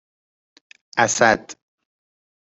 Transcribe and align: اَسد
اَسد 0.97 1.57